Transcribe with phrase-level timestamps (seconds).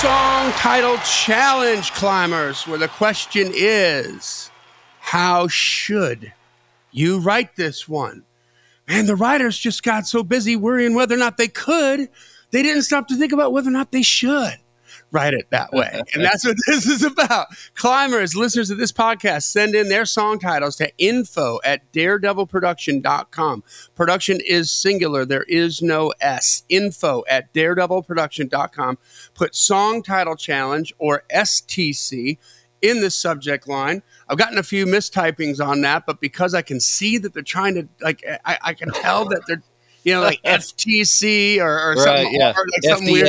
[0.00, 4.48] song title challenge, climbers, where the question is
[5.00, 6.32] how should
[6.92, 8.22] you write this one?
[8.86, 12.08] Man, the writers just got so busy worrying whether or not they could,
[12.52, 14.60] they didn't stop to think about whether or not they should
[15.10, 16.02] write it that way.
[16.14, 17.48] and that's what this is about.
[17.74, 23.64] Climbers, listeners of this podcast, send in their song titles to info at daredevilproduction.com.
[23.94, 26.64] Production is singular, there is no S.
[26.68, 28.98] Info at daredevilproduction.com.
[29.38, 32.38] Put song title challenge or STC
[32.82, 34.02] in the subject line.
[34.28, 37.76] I've gotten a few mistypings on that, but because I can see that they're trying
[37.76, 39.62] to, like, I, I can tell that they're
[40.04, 42.52] you know, like FTC or, or something, yeah.
[42.52, 43.28] hard, like something weird.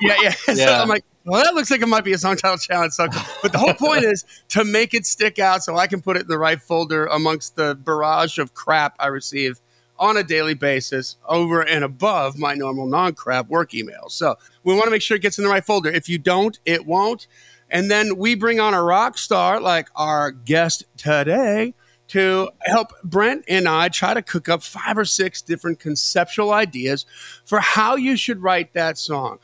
[0.00, 0.32] Yeah, yeah.
[0.54, 2.94] So I'm like, well, that looks like it might be a song title challenge.
[2.94, 3.08] So,
[3.42, 6.22] but the whole point is to make it stick out so I can put it
[6.22, 9.60] in the right folder amongst the barrage of crap I receive
[9.98, 14.12] on a daily basis over and above my normal non-crap work emails.
[14.12, 15.90] So we want to make sure it gets in the right folder.
[15.90, 17.26] If you don't, it won't.
[17.70, 21.74] And then we bring on a rock star like our guest today
[22.08, 27.04] to help Brent and I try to cook up five or six different conceptual ideas
[27.44, 29.38] for how you should write that song.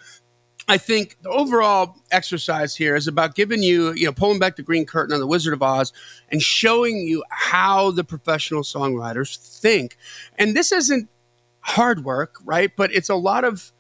[0.67, 4.62] I think the overall exercise here is about giving you, you know, pulling back the
[4.62, 5.93] green curtain on the Wizard of Oz
[6.31, 9.97] and showing you how the professional songwriters think.
[10.39, 11.11] And this isn't
[11.61, 12.75] hard work, right?
[12.75, 13.73] But it's a lot of,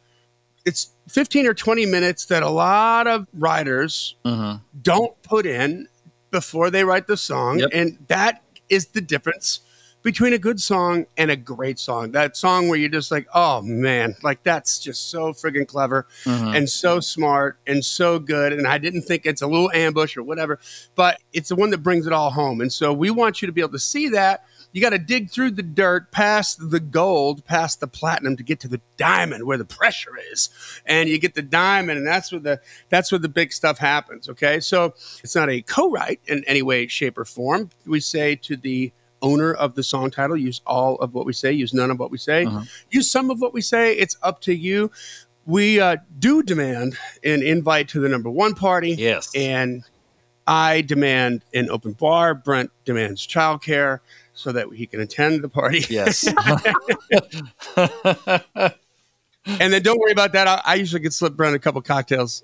[0.66, 4.60] it's 15 or 20 minutes that a lot of writers Mhm.
[4.82, 5.88] don't put in
[6.30, 7.60] before they write the song.
[7.60, 7.70] Yep.
[7.72, 9.60] And that is the difference
[10.04, 12.12] between a good song and a great song.
[12.12, 16.54] That song where you're just like, oh man, like that's just so friggin' clever Mhm.
[16.56, 18.52] and so smart and so good.
[18.52, 20.60] And I didn't think it's a little ambush or whatever,
[20.94, 22.60] but it's the one that brings it all home.
[22.60, 24.44] And so we want you to be able to see that.
[24.72, 28.60] You got to dig through the dirt, past the gold, past the platinum to get
[28.60, 30.50] to the diamond where the pressure is.
[30.84, 32.60] And you get the diamond, and that's where the
[32.90, 34.28] that's where the big stuff happens.
[34.28, 34.60] Okay.
[34.60, 37.70] So it's not a co-write in any way, shape, or form.
[37.86, 38.92] We say to the
[39.24, 42.10] owner of the song title, use all of what we say, use none of what
[42.10, 42.62] we say, Uh-huh.
[42.90, 43.94] use some of what we say.
[43.96, 44.90] It's up to you.
[45.46, 48.92] We uh, do demand an invite to the number one party.
[48.92, 49.30] Yes.
[49.34, 49.84] And
[50.46, 52.34] I demand an open bar.
[52.34, 54.00] Brent demands childcare
[54.34, 55.84] so that he can attend the party.
[55.90, 56.26] yes.
[59.60, 60.48] And then don't worry about that.
[60.48, 62.42] I, I usually get slip Brent a couple cocktails.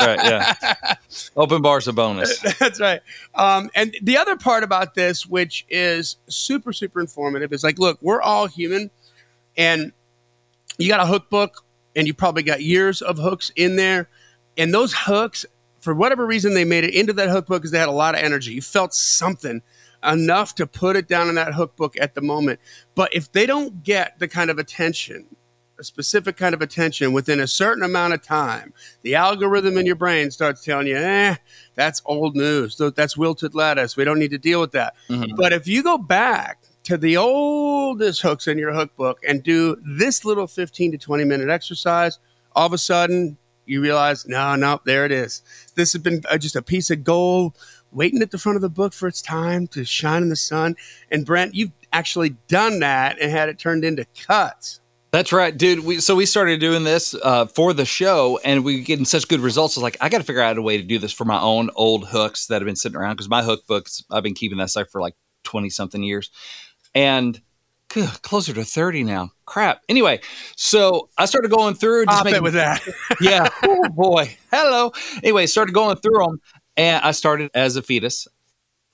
[0.00, 0.18] right.
[0.24, 0.54] Yeah.
[1.36, 2.38] Open bar's a bonus.
[2.58, 3.00] That's right.
[3.34, 7.98] Um, and the other part about this, which is super, super informative, is like, look,
[8.02, 8.90] we're all human,
[9.56, 9.92] and
[10.78, 11.64] you got a hook book,
[11.94, 14.08] and you probably got years of hooks in there,
[14.56, 15.46] and those hooks,
[15.80, 18.14] for whatever reason, they made it into that hook book because they had a lot
[18.14, 18.52] of energy.
[18.52, 19.62] You felt something
[20.04, 22.60] enough to put it down in that hook book at the moment.
[22.94, 25.26] But if they don't get the kind of attention,
[25.82, 28.72] a specific kind of attention within a certain amount of time,
[29.02, 31.34] the algorithm in your brain starts telling you, eh,
[31.74, 32.80] that's old news.
[32.94, 33.96] That's wilted lettuce.
[33.96, 34.94] We don't need to deal with that.
[35.10, 35.36] Mhm.
[35.36, 39.76] But if you go back to the oldest hooks in your hook book and do
[39.84, 42.20] this little 15 to 20 minute exercise,
[42.54, 45.42] all of a sudden you realize, no, no, there it is.
[45.74, 47.58] This has been uh, just a piece of gold
[47.90, 50.76] waiting at the front of the book for its time to shine in the sun.
[51.10, 54.78] And Brent, you've actually done that and had it turned into cuts.
[55.12, 55.80] That's right, dude.
[55.80, 59.28] We, so we started doing this uh, for the show, and we were getting such
[59.28, 59.76] good results.
[59.76, 61.38] I was like, I got to figure out a way to do this for my
[61.38, 64.56] own old hooks that have been sitting around because my hook books, I've been keeping
[64.56, 65.14] that stuff for like
[65.44, 66.30] twenty something years,
[66.94, 67.38] and
[67.88, 69.32] good, closer to thirty now.
[69.44, 69.82] Crap.
[69.86, 70.20] Anyway,
[70.56, 72.04] so I started going through.
[72.04, 72.80] Stop making- it with that.
[73.20, 73.48] yeah.
[73.64, 74.34] Oh boy.
[74.50, 74.92] Hello.
[75.22, 76.40] Anyway, started going through them,
[76.78, 78.26] and I started as a fetus.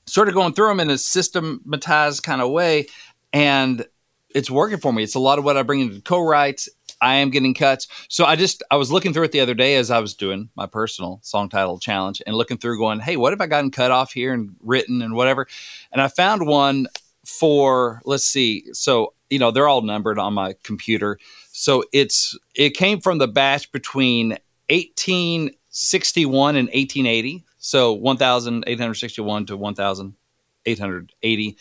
[0.08, 2.86] Started going through them in a systematized kind of way,
[3.32, 3.86] and
[4.34, 5.02] it's working for me.
[5.02, 6.68] It's a lot of what I bring into co-writes.
[7.00, 7.86] I am getting cuts.
[8.08, 10.48] So I just I was looking through it the other day as I was doing
[10.56, 13.90] my personal song title challenge and looking through going, hey, what have I gotten cut
[13.90, 15.46] off here and written and whatever?
[15.92, 16.88] And I found one
[17.24, 18.64] for let's see.
[18.72, 21.18] So, you know, they're all numbered on my computer.
[21.52, 24.30] So it's it came from the batch between
[24.70, 27.44] 1861 and 1880.
[27.58, 31.56] So 1861 to 1880.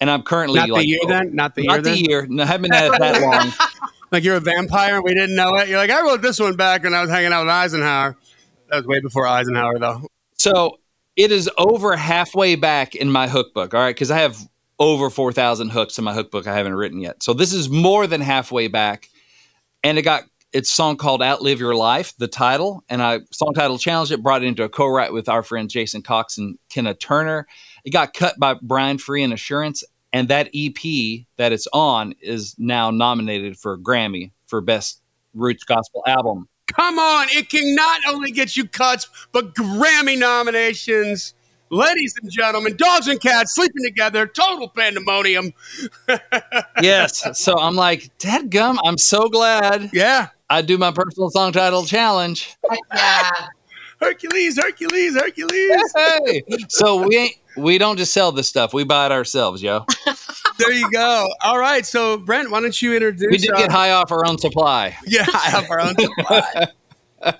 [0.00, 1.34] And I'm currently Not like the year oh, then?
[1.34, 2.04] Not the year not the then?
[2.04, 2.26] year.
[2.28, 3.22] No, I haven't been at it that
[3.60, 3.70] long.
[4.10, 5.68] Like you're a vampire and we didn't know it.
[5.68, 8.16] You're like, I wrote this one back when I was hanging out with Eisenhower.
[8.70, 10.06] That was way before Eisenhower, though.
[10.34, 10.78] So
[11.16, 13.72] it is over halfway back in my hook book.
[13.72, 13.96] All right.
[13.96, 14.36] Cause I have
[14.78, 17.22] over 4,000 hooks in my hook book I haven't written yet.
[17.22, 19.08] So this is more than halfway back.
[19.82, 20.24] And it got
[20.54, 22.84] it's a song called Outlive Your Life, the title.
[22.88, 25.72] And I song title challenged it, brought it into a co write with our friends
[25.72, 27.46] Jason Cox and Kenna Turner.
[27.84, 29.82] It got cut by Brian Free and Assurance.
[30.12, 35.02] And that EP that it's on is now nominated for a Grammy for Best
[35.34, 36.48] Roots Gospel Album.
[36.68, 41.34] Come on, it can not only get you cuts, but Grammy nominations.
[41.70, 45.52] Ladies and gentlemen, dogs and cats sleeping together, total pandemonium.
[46.80, 47.26] yes.
[47.36, 50.28] So I'm like, Dad gum, I'm so glad Yeah.
[50.50, 52.54] I do my personal song title challenge.
[52.94, 53.30] Yeah.
[54.00, 55.92] Hercules, Hercules, Hercules.
[55.96, 56.42] Hey.
[56.68, 58.74] So we ain't we don't just sell this stuff.
[58.74, 59.86] We buy it ourselves, yo.
[60.58, 61.28] there you go.
[61.42, 61.86] All right.
[61.86, 64.96] So, Brent, why don't you introduce We did uh, get high off our own supply.
[65.06, 66.66] Yeah, I have our own supply.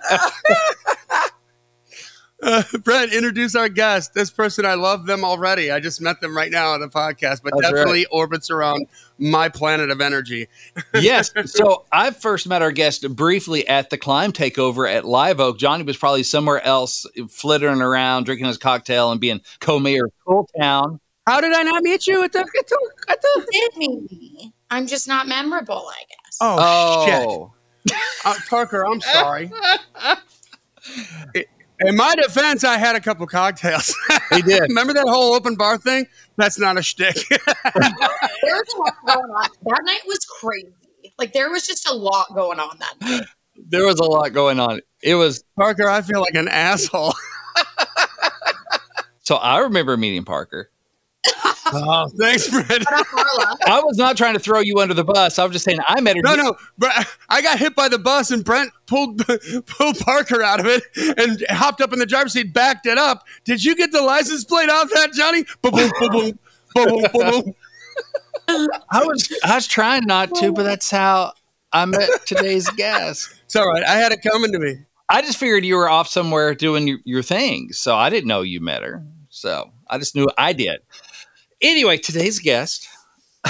[2.44, 4.12] Uh, Brent, introduce our guest.
[4.14, 5.70] This person, I love them already.
[5.70, 8.87] I just met them right now on the podcast, but That's definitely orbits around
[9.19, 10.49] my planet of energy.
[10.94, 11.32] yes.
[11.46, 15.58] So I first met our guest briefly at the Climb Takeover at Live Oak.
[15.58, 20.49] Johnny was probably somewhere else, flittering around, drinking his cocktail, and being co-mayor of Cool
[20.61, 21.00] Town.
[21.26, 22.41] How did I not meet you at the?
[22.41, 24.52] At the, at the Did me.
[24.70, 26.38] I'm just not memorable, I guess.
[26.43, 27.52] oh, Oh,
[27.87, 29.50] shit, uh, Parker, I'm sorry.
[31.80, 33.94] In my defense, I had a couple cocktails.
[34.32, 34.62] he did.
[34.68, 36.06] Remember that whole open bar thing?
[36.36, 37.16] That's not a shtick.
[38.42, 39.48] There was a lot going on.
[39.62, 40.68] That night was crazy.
[41.18, 43.26] Like there was just a lot going on that night.
[43.56, 44.80] There was a lot going on.
[45.02, 47.14] It was Parker, I feel like an asshole.
[49.22, 50.70] so I remember meeting Parker.
[51.74, 52.84] Oh, thanks, Brent.
[52.88, 53.58] I'm Carla.
[53.66, 55.38] I was not trying to throw you under the bus.
[55.38, 56.22] I was just saying I met her.
[56.22, 56.92] No, no, but
[57.28, 59.26] I got hit by the bus and Brent pulled
[59.66, 60.82] pulled Parker out of it
[61.18, 63.26] and hopped up in the driver's seat, backed it up.
[63.44, 65.44] Did you get the license plate off that, Johnny?
[65.62, 66.38] Boom, boom, boom, boom,
[66.74, 67.54] boom, boom, boom, boom.
[68.90, 71.32] I was I was trying not to, but that's how
[71.72, 73.34] I met today's guest.
[73.44, 73.82] It's all right.
[73.82, 74.76] I had it coming to me.
[75.08, 78.42] I just figured you were off somewhere doing your, your thing, so I didn't know
[78.42, 79.04] you met her.
[79.28, 80.80] So I just knew I did.
[81.64, 82.87] Anyway, today's guest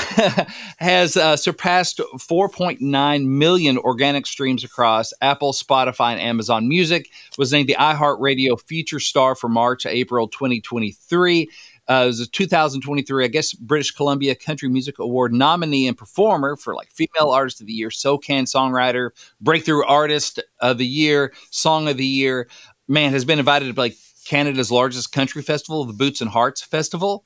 [0.78, 7.10] has uh, surpassed 4.9 million organic streams across Apple, Spotify, and Amazon Music.
[7.38, 11.50] Was named the iHeartRadio Feature Star for March, April 2023.
[11.90, 16.54] Uh, it was a 2023, I guess, British Columbia Country Music Award nominee and performer
[16.54, 19.10] for like Female Artist of the Year, SOCAN Songwriter,
[19.40, 22.48] Breakthrough Artist of the Year, Song of the Year.
[22.86, 27.24] Man, has been invited to like Canada's largest country festival, the Boots and Hearts Festival.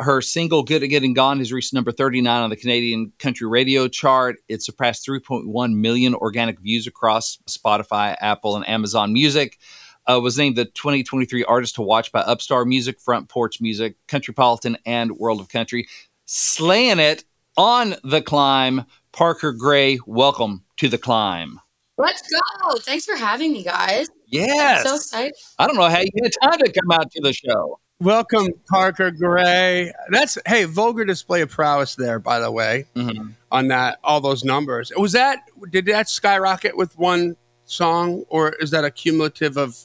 [0.00, 3.86] Her single "Good at Getting Gone" has reached number 39 on the Canadian country radio
[3.88, 4.36] chart.
[4.48, 9.58] It surpassed 3.1 million organic views across Spotify, Apple, and Amazon Music
[10.06, 14.76] uh, was named the 2023 Artist to Watch by Upstar Music, Front Porch Music, Countrypolitan,
[14.86, 15.86] and World of Country.
[16.24, 17.24] Slaying it
[17.56, 18.84] on the climb.
[19.12, 21.60] Parker Graye, welcome to the climb.
[21.98, 22.76] Let's go.
[22.78, 24.06] Thanks for having me, guys.
[24.26, 24.84] Yes.
[24.84, 25.34] So excited.
[25.58, 27.80] I don't know how you get time to come out to the show.
[28.00, 29.92] Welcome, Parker Graye.
[30.08, 33.34] That's hey, vulgar display of prowess there, by the way, Mhm.
[33.50, 34.90] on that all those numbers.
[34.96, 37.36] Was that did that skyrocket with one
[37.66, 39.76] song, or is that a cumulative of?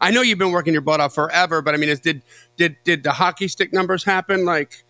[0.00, 2.22] I know you've been working your butt off forever, but I mean, is, did
[2.56, 4.44] did did the hockey stick numbers happen?
[4.44, 4.84] Like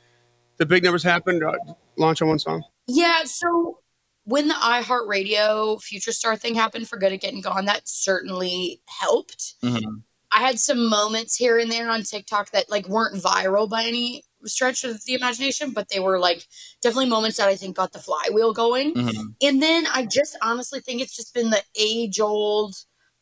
[0.56, 1.42] the big numbers happen?
[1.42, 1.52] Uh,
[1.96, 2.64] launch on one song.
[2.86, 3.80] Yeah, so
[4.24, 9.56] when the iHeartRadio Future Star thing happened for Good at Getting Gone, that certainly helped.
[9.62, 10.02] Mhm.
[10.32, 14.24] I had some moments here and there on TikTok that like weren't viral by any
[14.44, 16.46] stretch of the imagination, but they were like
[16.82, 18.94] definitely moments that I think got the flywheel going.
[18.94, 19.34] Mhm.
[19.42, 22.74] And then I just honestly think it's just been the age old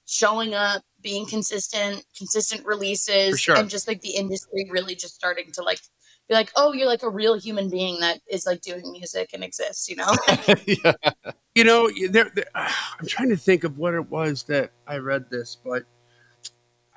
[0.07, 3.57] showing up, being consistent, consistent releases, sure.
[3.57, 5.81] and just like the industry really just starting to like
[6.29, 9.43] be like, oh, you're like a real human being that is like doing music and
[9.43, 10.13] exists, you know?
[10.67, 10.93] yeah.
[11.55, 15.29] You know, there, there, I'm trying to think of what it was that I read
[15.31, 15.85] this, but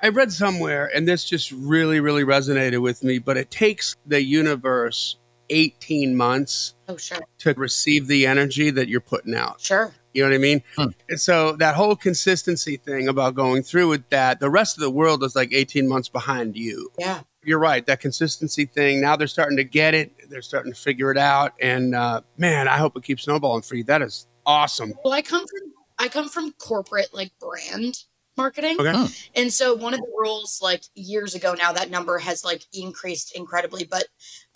[0.04, 3.20] I read somewhere, and this just really, really resonated with me.
[3.20, 5.18] But it takes the universe
[5.50, 9.62] 18 months oh, sure, to receive the energy that you're putting out.
[9.62, 9.94] sure.
[10.14, 10.62] You know what I mean?
[10.78, 10.90] Hmm.
[11.10, 14.92] And so that whole consistency thing about going through with that, the rest of the
[14.92, 16.92] world is like 18 months behind you.
[17.00, 17.22] Yeah.
[17.44, 17.84] You're right.
[17.88, 19.02] That consistency thing.
[19.02, 20.30] Now they're starting to get it.
[20.30, 21.54] They're starting to figure it out.
[21.60, 23.84] And uh, man, I hope it keeps snowballing for you.
[23.86, 24.94] That is awesome.
[25.04, 28.04] Well, I come from I come from corporate like brand
[28.38, 28.78] marketing.
[28.80, 28.92] Okay.
[28.92, 29.06] Hmm.
[29.36, 33.36] And so one of the rules like years ago now that number has like increased
[33.36, 34.06] incredibly, but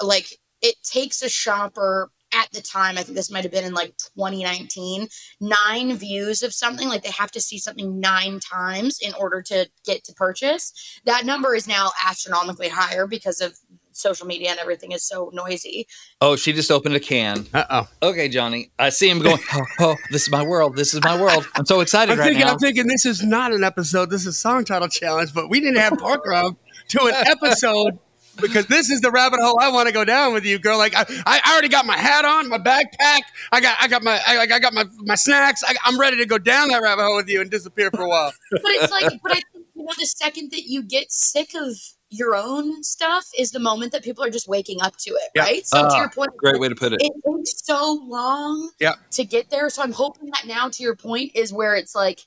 [0.02, 3.74] like it takes a shopper at the time, I think this might have been in
[3.74, 5.08] like 2019,
[5.40, 6.88] nine views of something.
[6.88, 11.00] Like they have to see something nine times in order to get to purchase.
[11.06, 13.58] That number is now astronomically higher because of
[13.98, 15.88] social media and everything is so noisy.
[16.22, 17.46] Oh, she just opened a can.
[17.54, 18.10] Uh oh.
[18.10, 18.72] Okay, Johnny.
[18.80, 20.76] I see him going, oh, oh, this is my world.
[20.76, 21.48] This is my world.
[21.56, 22.54] I'm so excited I'm right thinking, now.
[22.54, 24.10] I'm thinking this is not an episode.
[24.10, 26.58] This is song title challenge, but we didn't have Parker on
[26.90, 28.00] to an episode
[28.42, 30.78] because this is the rabbit hole I want to go down with you, girl.
[30.78, 33.22] Like I, I already got my hat on, my backpack.
[33.52, 35.64] I got, I got my, I, I got my, my snacks.
[35.66, 38.08] I, I'm ready to go down that rabbit hole with you and disappear for a
[38.08, 38.32] while.
[38.52, 41.76] but it's like, but I think you know, the second that you get sick of
[42.10, 45.42] your own stuff is the moment that people are just waking up to it, Yeah.
[45.44, 45.68] right?
[45.68, 47.02] So to Ah, your point, Great way to put it.
[47.02, 48.96] it takes so long Yeah.
[49.12, 49.70] to get there.
[49.70, 52.22] So I'm hoping that now, to your point, is where it's like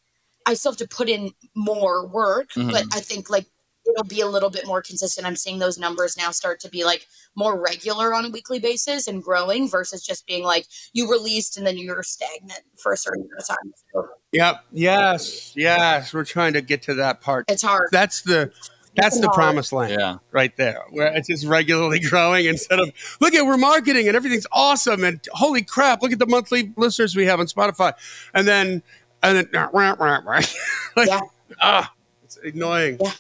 [0.47, 2.73] I still have to put in more work, Mhm.
[2.73, 3.47] but I think like
[3.89, 5.27] it'll be a little bit more consistent.
[5.27, 9.07] I'm seeing those numbers now start to be like more regular on a weekly basis
[9.09, 13.23] and growing versus just being like you released and then you're stagnant for a certain
[13.23, 13.73] amount of time.
[13.93, 14.65] So Yep.
[14.73, 15.53] Yes.
[15.57, 16.13] Yes.
[16.13, 17.47] We're trying to get to that part.
[17.49, 17.89] it's hard.
[17.91, 18.53] That's the,
[18.97, 19.35] that's the hard.
[19.35, 19.93] promised land.
[19.99, 20.19] Yeah.
[20.33, 24.47] right there where it's just regularly growing instead of look at we're marketing and everything's
[24.53, 27.93] awesome and holy crap look at the monthly listeners we have on spotify
[28.35, 28.83] and then
[29.23, 30.41] and then rah, rah, rah.
[30.97, 31.21] like, Yeah.
[31.61, 31.93] ah
[32.25, 33.13] it's annoying Yeah.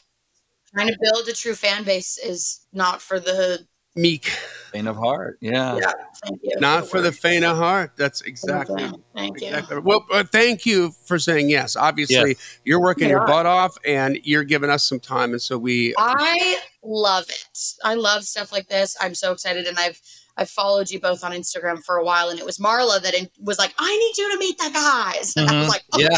[0.75, 4.27] Trying to build a true fan base is not for the meek
[4.73, 5.37] Faint of heart.
[5.41, 5.77] Yeah.
[5.79, 5.93] yeah.
[6.25, 6.61] Thank you.
[6.61, 8.85] not for the faint of heart that's exactly
[9.17, 9.49] Thank you.
[9.49, 9.79] Exactly.
[9.81, 11.75] Well, uh, thank you for saying yes.
[11.75, 15.95] Obviously, you're working your butt off, and you're giving us some time, and so we.
[15.99, 17.45] I love it.
[17.85, 18.97] I love stuff like this.
[19.01, 20.01] I'm so excited, and I've
[20.37, 23.29] I've followed you both on Instagram for a while, and it was Marla that in,
[23.41, 25.69] was like, "I need you to meet the guys," and I was Mhm.
[25.71, 26.09] like, "Okay."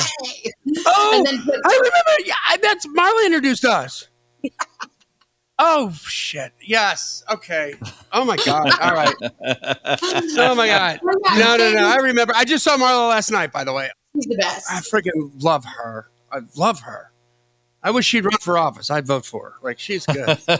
[0.64, 0.82] Yeah.
[0.86, 2.26] Oh, And then I remember.
[2.26, 4.08] Yeah, that's Marla introduced us.
[5.58, 6.52] oh shit!
[6.60, 7.24] Yes.
[7.30, 7.74] Okay.
[8.12, 8.70] Oh my god.
[8.80, 9.14] All right.
[9.22, 11.00] Oh my god.
[11.36, 11.86] No, no, no.
[11.86, 12.34] I remember.
[12.36, 13.52] I just saw Marla last night.
[13.52, 14.70] By the way, He's the best.
[14.70, 16.10] I freaking love her.
[16.30, 17.12] I love her.
[17.82, 18.90] I wish she'd run for office.
[18.90, 19.54] I'd vote for her.
[19.62, 20.28] Like she's good.
[20.48, 20.58] All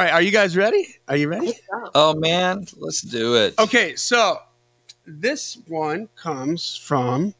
[0.00, 0.12] right.
[0.12, 0.96] Are you guys ready?
[1.08, 1.54] Are you ready?
[1.94, 3.58] oh man, let's do it.
[3.58, 4.38] Okay, so
[5.06, 7.34] this one comes from,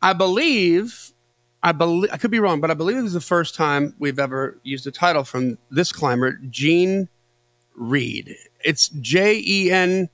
[0.00, 1.12] I believe,
[1.62, 4.18] I believe I could be wrong, but I believe this is the first time we've
[4.18, 7.08] ever used a title from this climber, Gene
[7.74, 8.34] Reed.
[8.64, 10.08] It's J E N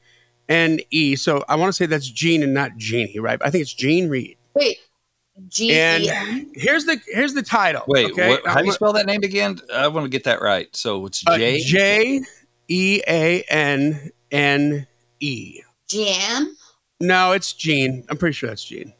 [0.48, 1.14] N E.
[1.16, 3.40] So I want to say that's Gene and not Genie, right?
[3.44, 4.36] I think it's Gene Reed.
[4.54, 4.78] Wait,
[5.48, 7.82] G E And here's the here's the title.
[7.86, 8.28] Wait, okay?
[8.28, 9.60] what, how do you spell that name again?
[9.72, 10.74] I want to get that right.
[10.74, 11.60] So it's Uh, J.
[11.60, 12.20] J
[12.68, 14.86] E A N N
[15.20, 15.60] E.
[15.88, 16.56] Jan.
[17.00, 18.04] No, it's Gene.
[18.08, 18.92] I'm pretty sure that's Gene.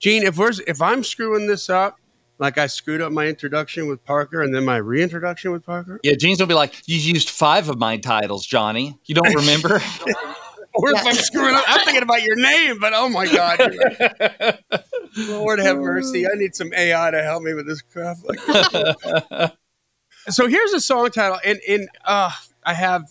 [0.00, 1.98] Gene, if we're if I'm screwing this up,
[2.38, 6.14] like I screwed up my introduction with Parker and then my reintroduction with Parker, yeah,
[6.14, 8.98] Gene's gonna be like, you used five of my titles, Johnny.
[9.06, 9.80] You don't remember?
[10.74, 13.58] or if I'm screwing up, I'm thinking about your name, but oh my god,
[15.16, 18.18] Lord have mercy, I need some AI to help me with this crap.
[18.24, 18.38] Like,
[20.28, 22.30] so here's a song title, and and uh,
[22.64, 23.10] I have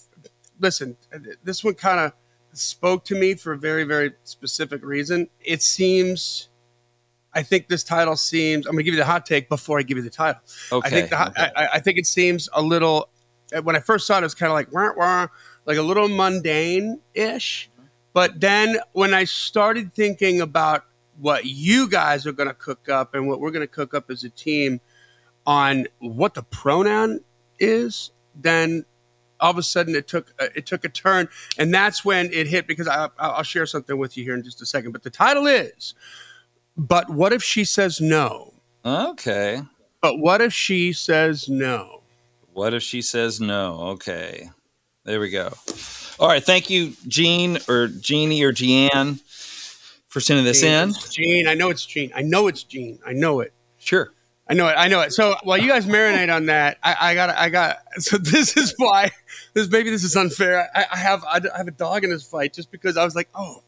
[0.59, 0.95] listen.
[1.43, 2.13] This one kind of
[2.53, 5.27] spoke to me for a very very specific reason.
[5.41, 6.49] It seems.
[7.37, 8.65] I think this title seems.
[8.65, 10.41] I'm going to give you the hot take before I give you the title.
[10.71, 10.87] okay.
[10.87, 11.51] I think the, okay.
[11.55, 13.09] I, I think it seems a little.
[13.61, 15.27] When I first saw it, it was kind of like wah, wah,
[15.67, 17.69] like a little mundane ish.
[18.13, 20.85] But then when I started thinking about
[21.19, 24.09] what you guys are going to cook up and what we're going to cook up
[24.09, 24.81] as a team
[25.45, 27.19] on what the pronoun
[27.59, 28.83] is, then
[29.39, 31.29] all of a sudden it took uh, it took a turn,
[31.59, 32.65] and that's when it hit.
[32.65, 34.91] Because I, I'll I'll share something with you here in just a second.
[34.91, 35.93] But the title is,
[36.77, 38.53] "But what if she says no?"
[38.85, 39.61] okay.
[40.01, 42.03] But what if she says no?
[42.53, 43.79] What if she says no?
[43.93, 44.49] Okay.
[45.03, 45.53] There we go.
[46.19, 46.43] All right.
[46.43, 49.19] Thank you, Gene or Jeannie or Jeanne
[50.07, 50.89] for sending this in.
[50.89, 52.11] It's Gene, I know it's Gene.
[52.15, 52.99] I know it's Gene.
[53.05, 53.53] I know it.
[53.77, 54.11] Sure.
[54.49, 54.75] I know it.
[54.77, 55.13] I know it.
[55.13, 57.29] So while you guys marinate on that, I, I got.
[57.37, 57.77] I got.
[57.99, 59.11] So this is why.
[59.53, 60.69] This maybe this is unfair.
[60.75, 61.23] I, I have.
[61.23, 63.63] I have a dog in this fight just because I was like, oh,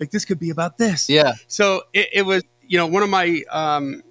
[0.00, 1.08] like this could be about this.
[1.08, 1.32] Yeah.
[1.46, 2.44] So it, it was.
[2.70, 4.02] You know, one of my um,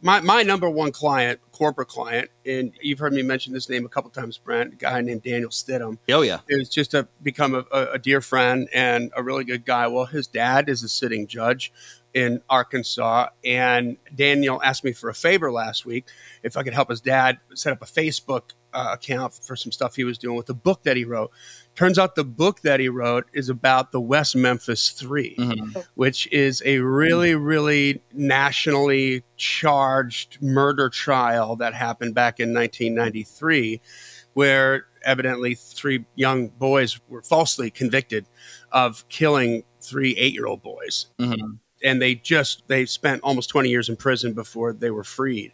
[0.00, 3.88] my my number one client, corporate client, and you've heard me mention this name a
[3.88, 4.74] couple times, Brent.
[4.74, 5.98] A guy named Daniel Stidham.
[6.10, 6.40] Oh, yeah.
[6.48, 9.86] is just a become a, a, a dear friend and a really good guy.
[9.86, 11.72] Well, his dad is a sitting judge
[12.12, 16.06] in Arkansas, and Daniel asked me for a favor last week
[16.42, 19.94] if I could help his dad set up a Facebook uh, account for some stuff
[19.94, 21.30] he was doing with the book that he wrote.
[21.74, 25.84] Turns out the book that he wrote is about the West Memphis 3 Mhm.
[25.94, 33.80] which is a really, really nationally charged murder trial that happened back in 1993,
[34.34, 38.26] where evidently three young boys were falsely convicted
[38.70, 41.06] of killing three eight year old boys.
[41.18, 41.58] Mhm.
[41.82, 45.52] And they just, they spent almost 20 years in prison before they were freed.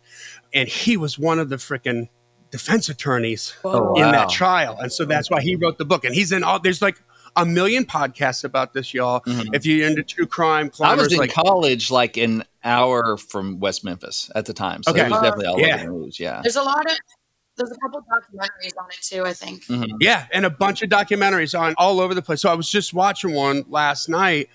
[0.53, 2.09] And he was one of the freaking
[2.51, 4.13] defense attorneys Oh, in wow.
[4.13, 4.77] that trial.
[4.81, 6.05] And so that's why he wrote the book.
[6.05, 7.01] And he's in all, there's like
[7.37, 9.21] a million podcasts about this, y'all.
[9.21, 9.51] Mhm.
[9.55, 13.85] If you're into true crime, I was in like, college like an hour from West
[13.85, 14.83] Memphis at the time.
[14.83, 15.03] So Okay.
[15.07, 15.75] it was definitely all Yeah.
[15.77, 16.19] over the news.
[16.21, 16.41] Yeah.
[16.43, 16.97] There's a lot of
[17.57, 19.25] There's a couple documentaries on it too.
[19.25, 19.65] I think.
[19.65, 19.89] Mhm.
[20.01, 22.41] Yeah, and a bunch of documentaries on all over the place.
[22.41, 24.49] So I was just watching one last night,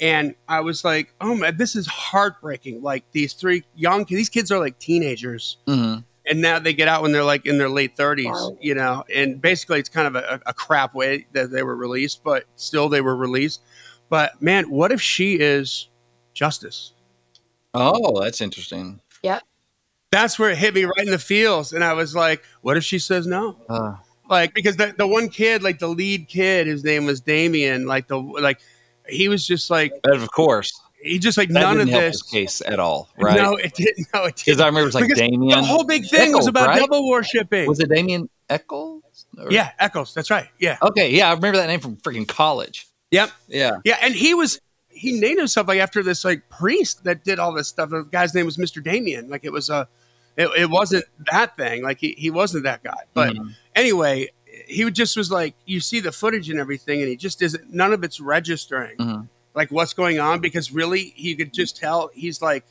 [0.00, 4.28] and I was like, "Oh man, this is heartbreaking!" Like these three young kids, these
[4.30, 6.04] kids are like teenagers, Mhm.
[6.28, 8.56] And now they get out when they're like in their late thirties, Wow.
[8.60, 9.04] you know.
[9.14, 12.88] And basically, it's kind of a, a crap way that they were released, but still
[12.88, 13.60] they were released.
[14.08, 15.88] But man, what if she is
[16.34, 16.92] justice?
[17.74, 19.00] Oh, that's interesting.
[19.22, 19.40] Yeah.
[20.12, 22.84] That's where it hit me right in the feels, and I was like, "What if
[22.84, 23.96] she says no?" Uh,
[24.30, 28.08] like because the, the one kid like the lead kid his name was damien like
[28.08, 28.58] the like
[29.08, 32.22] he was just like but of course, he just like that none of this his
[32.22, 33.36] case at all, right?
[33.36, 35.48] no it didn't no it didn't because I remember it was like Because Damien.
[35.60, 36.80] the whole big thing was about right?
[36.80, 39.26] devil worshipping Was it Damien Echols?
[39.38, 40.14] Or- yeah Echols.
[40.14, 42.86] that's right yeah Okay, yeah, I remember that name from freaking college.
[43.10, 43.76] yep Yeah.
[43.84, 47.52] yeah and he was he named himself like after this like priest that did all
[47.52, 49.86] this stuff the guy's name was mr damien like it was a
[50.38, 53.54] it, it wasn't that thing like he, he wasn't that guy but Mhm.
[53.74, 54.28] anyway
[54.66, 57.92] he just was like you see the footage and everything and he just isn't none
[57.92, 59.28] of it's registering Mhm.
[59.56, 62.64] Like what's going on because really he could just tell he's like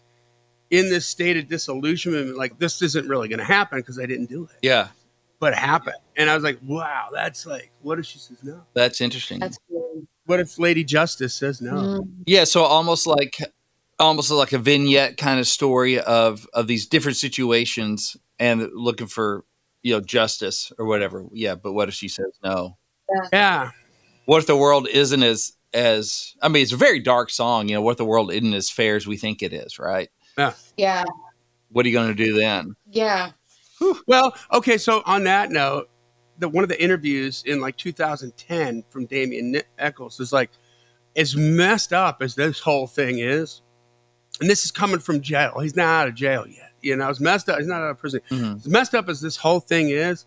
[0.69, 4.27] in this state of disillusionment like this isn't really going to happen because i didn't
[4.27, 4.87] do it yeah,
[5.39, 8.61] but it happened and i was like wow that's like what if she says no
[8.73, 9.39] that's interesting.
[9.39, 10.03] That's cool.
[10.25, 12.09] what if lady justice says no Mm.
[12.25, 13.37] Yeah, so almost like
[13.99, 19.45] almost like a vignette kind of story of of these different situations and looking for
[19.83, 21.25] you know justice or whatever.
[21.31, 22.77] Yeah, but what if she says no?
[23.31, 23.71] yeah
[24.25, 27.67] What if the world isn't as as I mean, it's a very dark song.
[27.69, 29.77] You know, what the world isn't as fair as we think it is?
[29.77, 30.09] Right?
[30.37, 30.53] Yeah.
[30.77, 31.03] Yeah.
[31.69, 32.75] What are you going to do then?
[32.89, 33.31] Yeah.
[34.07, 35.89] well okay so on that note
[36.39, 40.49] the one of the interviews in like 2010 from damien Ni- echols is like
[41.17, 43.61] as messed up as this whole thing is
[44.39, 47.19] and this is coming from jail he's not out of jail yet you know it's
[47.19, 48.55] messed up he's not out of prison Mhm.
[48.55, 50.25] as messed up as this whole thing is,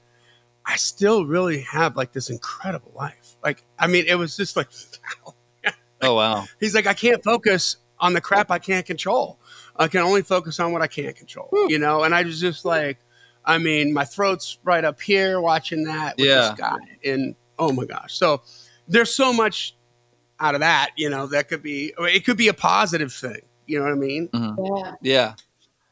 [0.66, 3.36] I still really have like this incredible life.
[3.42, 4.68] Like, I mean, it was just like,
[6.00, 6.46] Oh wow.
[6.60, 9.38] he's like, I can't focus on the crap I can't control.
[9.76, 11.70] I can only focus on what I can't control, hmm.
[11.70, 12.04] you know?
[12.04, 12.98] And I was just like,
[13.44, 16.50] I mean, my throat's right up here watching that with Yeah.
[16.50, 16.76] this guy.
[17.04, 18.14] And oh my gosh.
[18.14, 18.42] So
[18.86, 19.76] there's so much
[20.40, 23.40] out of that, you know, that could be, it could be a positive thing.
[23.66, 24.28] You know what I mean?
[24.28, 24.64] Mm-hmm.
[24.74, 24.94] Yeah.
[25.02, 25.34] Yeah,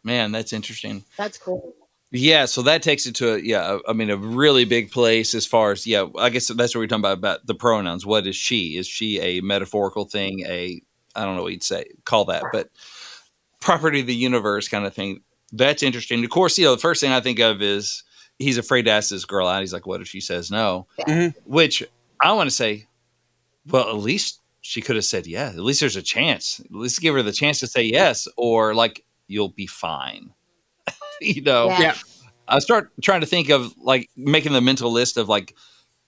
[0.02, 1.04] man, that's interesting.
[1.16, 1.74] That's cool.
[2.18, 5.44] Yeah, so that takes it to a, yeah, I mean a really big place as
[5.44, 8.06] far as yeah, I guess that's what we're talking about about the pronouns.
[8.06, 8.76] What is she?
[8.78, 10.40] Is she a metaphorical thing?
[10.46, 10.80] A
[11.14, 12.70] I don't know what you'd say call that, but
[13.60, 15.20] property of the universe kind of thing.
[15.52, 16.24] That's interesting.
[16.24, 18.02] Of course, you know the first thing I think of is
[18.38, 19.60] he's afraid to ask this girl out.
[19.60, 20.86] He's like, what if she says no?
[21.06, 21.34] Mhm.
[21.44, 21.82] Which
[22.22, 22.86] I want to say,
[23.66, 25.54] well, at least she could have said yes.
[25.54, 26.60] At least there's a chance.
[26.60, 30.32] At least give her the chance to say yes, or like you'll be fine.
[31.20, 31.68] you know.
[31.68, 31.80] Yeah.
[31.80, 31.94] Yeah.
[32.48, 35.54] I start trying to think of like making the mental list of like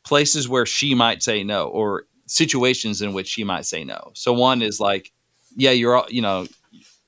[0.05, 4.13] places where she might say no or situations in which she might say no.
[4.15, 5.13] So one is like,
[5.57, 6.47] yeah, you're all, you know,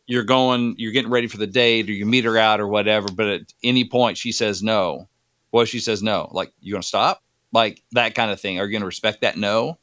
[0.06, 3.06] you're going, you're getting ready for the date or you meet her out or whatever,
[3.14, 5.08] but at any point she says no.
[5.50, 6.28] What if she says no?
[6.32, 7.22] Like, you're gonna stop?
[7.52, 8.58] Like that kind of thing.
[8.58, 9.78] Are you gonna respect that no?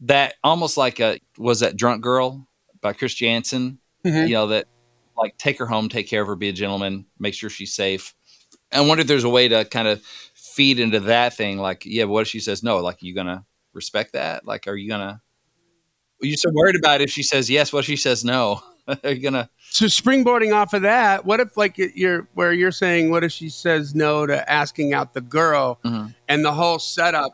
[0.00, 2.46] That almost like a was that drunk girl
[2.80, 4.28] by Chris Janson, Mhm.
[4.28, 4.66] you know, that
[5.16, 8.14] like take her home, take care of her, be a gentleman, make sure she's safe.
[8.72, 10.02] I wonder if there's a way to kind of
[10.34, 11.58] feed into that thing.
[11.58, 12.78] Like, yeah, what if she says no?
[12.78, 14.44] Like, you gonna respect that?
[14.46, 15.20] Like, are you gonna?
[16.22, 17.72] Are you so worried about if she says yes?
[17.72, 18.62] What if she says no?
[19.04, 19.50] are you gonna?
[19.70, 23.48] So springboarding off of that, what if like you're where you're saying, what if she
[23.48, 26.14] says no to asking out the girl, Mhm.
[26.28, 27.32] and the whole setup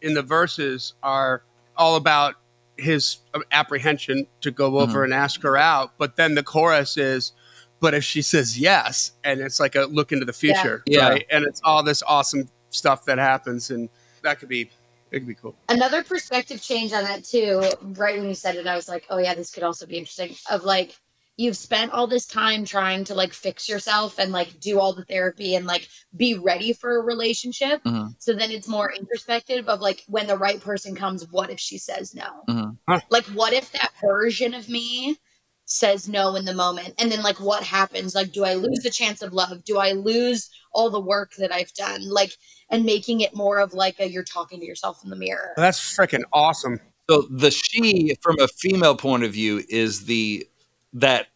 [0.00, 1.44] in the verses are
[1.76, 2.36] all about
[2.82, 5.04] his um, apprehension to go over mm-hmm.
[5.04, 7.32] and ask her out, but then the chorus is,
[7.80, 11.08] but if she says yes, and it's like a look into the future, Yeah.
[11.08, 11.26] right?
[11.30, 13.88] And it's all this awesome stuff that happens, and
[14.22, 14.70] that could be
[15.10, 15.54] it could be cool.
[15.68, 17.62] Another perspective change on that too.
[17.82, 20.34] Right when you said it, I was like, oh yeah, this could also be interesting.
[20.50, 20.96] Of like,
[21.36, 25.04] you've spent all this time trying to like fix yourself and like do all the
[25.04, 27.82] therapy and like be ready for a relationship.
[27.84, 28.14] Mhm.
[28.18, 31.78] So then it's more introspective of like when the right person comes, what if she
[31.78, 32.28] says no?
[32.48, 32.76] Mhm.
[32.88, 33.00] Huh.
[33.10, 35.18] Like, what if that version of me
[35.64, 36.94] says no in the moment?
[36.98, 38.14] And then, like, what happens?
[38.14, 39.64] Like, do I lose the chance of love?
[39.64, 42.08] Do I lose all the work that I've done?
[42.08, 42.32] Like,
[42.70, 45.52] and making it more of like a you're talking to yourself in the mirror.
[45.56, 46.80] That's freaking awesome.
[47.08, 50.46] So the she, from a female point of view, is the
[50.94, 51.28] that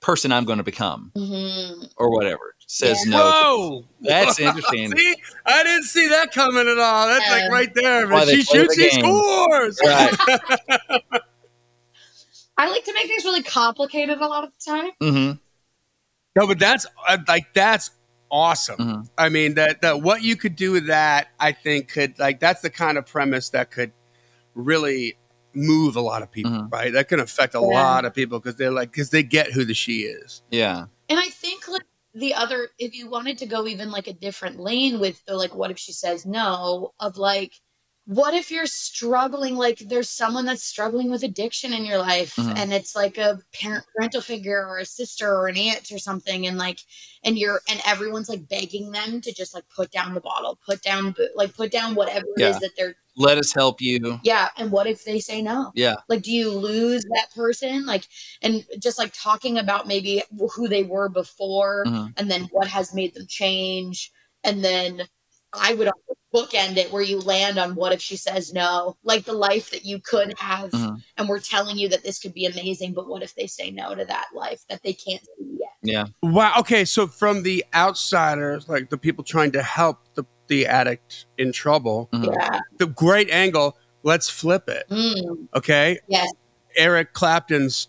[0.00, 3.10] person I'm going to become hmm or whatever says Yeah.
[3.12, 3.30] no.
[3.30, 4.96] Whoa, That's interesting.
[4.96, 5.14] see,
[5.46, 7.06] I didn't see that coming at all.
[7.08, 8.06] That's like right there.
[8.08, 8.26] Why Man.
[8.26, 9.78] they She shoots, the she scores.
[9.84, 10.14] Right.
[12.56, 14.90] I like to make things really complicated a lot of the time.
[15.00, 15.32] hmm
[16.36, 17.90] No, but that's uh, like that's
[18.30, 18.78] awesome.
[18.78, 19.08] Mhm.
[19.18, 22.60] I mean that that what you could do with that, I think could like that's
[22.60, 23.92] the kind of premise that could
[24.54, 25.16] really
[25.54, 26.72] move a lot of people, Mhm.
[26.72, 26.92] right?
[26.92, 27.64] That can affect a Yeah.
[27.66, 30.42] lot of people because they're like because they get who the she is.
[30.50, 30.86] Yeah.
[31.08, 31.82] And I think like
[32.14, 35.54] the other, if you wanted to go even like a different lane with the like,
[35.54, 36.92] what if she says no?
[37.00, 37.54] Of like,
[38.06, 39.56] what if you're struggling?
[39.56, 42.54] Like, there's someone that's struggling with addiction in your life, Mhm.
[42.58, 46.46] and it's like a parent, parental figure, or a sister, or an aunt, or something,
[46.46, 46.80] and like,
[47.22, 50.82] and you're, and everyone's like begging them to just like put down the bottle, put
[50.82, 52.50] down, like, put down whatever it Yeah.
[52.50, 54.18] is that they're, Let us help you.
[54.24, 54.48] yeah.
[54.56, 55.70] And what if they say no?
[55.74, 55.96] Yeah.
[56.08, 58.06] like do you lose that person like
[58.42, 60.22] and just like talking about maybe
[60.54, 62.12] who they were before Mhm.
[62.16, 64.10] and then what has made them change
[64.42, 65.02] and then
[65.52, 65.88] i would
[66.34, 69.84] bookend it where you land on what if she says no like the life that
[69.84, 71.00] you could have Mhm.
[71.16, 73.94] and we're telling you that this could be amazing but what if they say no
[73.94, 75.53] to that life that they can't see
[75.84, 76.06] Yeah.
[76.22, 76.54] Wow.
[76.60, 81.52] Okay, so from the outsiders, like the people trying to help the the addict in
[81.52, 82.34] trouble, Mhm.
[82.34, 83.78] yeah the great angle.
[84.02, 84.84] Let's flip it.
[84.90, 86.30] Mm, Okay, yes
[86.76, 87.88] Eric Clapton's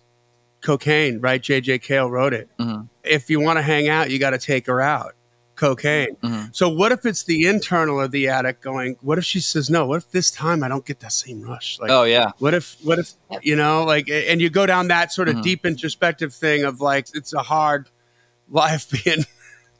[0.61, 1.41] cocaine, right?
[1.41, 1.79] J.J.
[1.79, 2.49] Cale wrote it.
[2.59, 2.87] Mhm.
[3.03, 5.13] If you want to hang out, you got to take her out.
[5.55, 6.15] Cocaine.
[6.23, 6.55] Mhm.
[6.55, 8.97] So what if it's the internal of the addict going?
[9.01, 9.85] What if she says no?
[9.85, 11.79] What if this time I don't get that same rush?
[11.79, 12.31] Like, Oh yeah.
[12.39, 12.75] what if?
[12.83, 13.11] What if?
[13.41, 15.43] You know, like, and you go down that sort of Mhm.
[15.43, 17.89] deep introspective thing of like, it's a hard
[18.49, 19.25] life being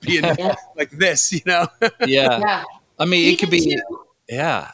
[0.01, 0.55] being Yeah.
[0.75, 1.31] like this.
[1.31, 1.67] You know?
[2.07, 2.39] Yeah.
[2.39, 2.63] yeah
[2.99, 3.75] I mean, it could be.
[3.75, 3.81] too-
[4.29, 4.71] Yeah.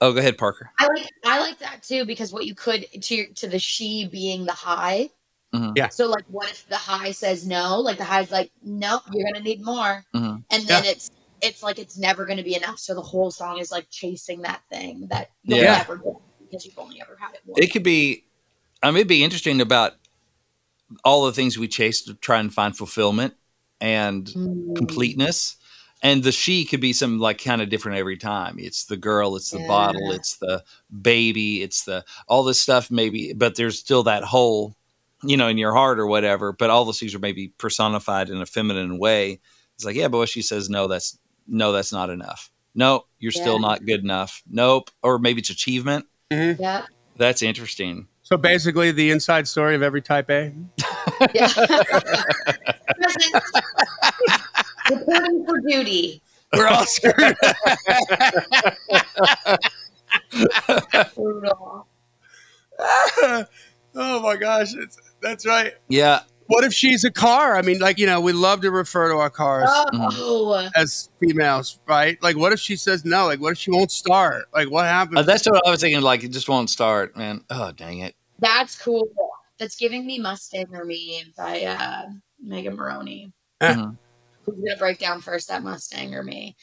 [0.00, 0.70] Oh, go ahead, Parker.
[0.80, 4.44] I like I like that too because what you could to to the she being
[4.46, 5.10] the high.
[5.54, 5.72] Mhm.
[5.76, 5.88] Yeah.
[5.88, 7.78] So like, what if the high says no?
[7.80, 10.42] Like the high's like, nope, you're gonna need more, Mhm.
[10.50, 11.10] and then it's
[11.42, 12.78] it's like it's never gonna be enough.
[12.78, 15.78] So the whole song is like chasing that thing that you'll Yeah.
[15.78, 17.64] never get because you've only ever had it once.
[17.64, 18.24] It could be.
[18.82, 19.94] I mean, it'd be interesting about
[21.04, 23.34] all the things we chase to try and find fulfillment
[23.80, 24.76] and Mm.
[24.76, 25.56] completeness.
[26.04, 28.58] And the she could be some like kind of different every time.
[28.58, 30.64] It's the girl, it's the bottle, it's the
[31.00, 34.76] baby, it's the all this stuff maybe, but there's still that hole,
[35.22, 36.52] you know, in your heart or whatever.
[36.52, 39.40] But all the things are maybe personified in a feminine way.
[39.74, 42.50] It's like, yeah, but what she says, no, that's no, that's not enough.
[42.74, 44.42] No, you're still not good enough.
[44.48, 44.90] Nope.
[45.02, 46.06] Or maybe it's achievement.
[46.30, 46.62] Mm-hmm.
[46.62, 46.86] Yeah.
[47.16, 48.08] That's interesting.
[48.22, 50.52] So basically, the inside story of every type A.
[51.34, 51.50] Yeah.
[54.90, 56.22] Reporting for duty.
[56.54, 57.36] We're all screwed.
[61.14, 61.86] Brutal.
[63.94, 65.74] Oh my gosh, it's, that's right.
[65.88, 66.20] Yeah.
[66.46, 67.56] What if she's a car?
[67.56, 71.78] I mean, like you know, we love to refer to our cars Oh, as females,
[71.86, 72.20] right?
[72.22, 73.26] Like, what if she says no?
[73.26, 74.46] Like, what if she won't start?
[74.52, 75.20] Like, what happens?
[75.20, 76.02] Uh, that's what I was thinking.
[76.02, 77.44] Like, it just won't start, man.
[77.48, 78.14] Oh, dang it.
[78.38, 79.08] that's cool.
[79.58, 82.06] That's giving me Mustang or Me by uh,
[82.42, 83.32] Megan Moroney.
[83.62, 83.96] Mhm.
[84.44, 86.56] Who's gonna break down first that Mustang or Me?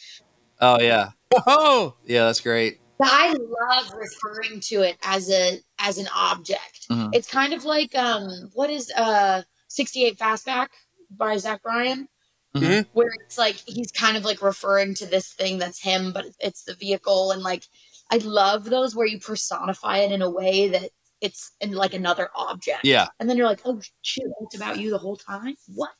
[0.59, 1.11] Oh, yeah.
[1.47, 2.79] oh, Yeah, that's great.
[2.99, 6.87] But I love referring to it as a as an object.
[6.91, 7.09] Mhm.
[7.13, 10.67] It's kind of like um, what is uh 68 Fastback
[11.09, 12.07] by Zach Bryan,
[12.55, 12.85] Mhm.
[12.93, 16.63] where it's like he's kind of like referring to this thing that's him, but it's
[16.63, 17.63] the vehicle, and like
[18.11, 20.89] I love those where you personify it in a way that
[21.21, 22.83] it's in like another object.
[22.83, 23.07] Yeah.
[23.19, 25.55] and then you're like, oh shoot, it's about you the whole time.
[25.67, 25.91] What?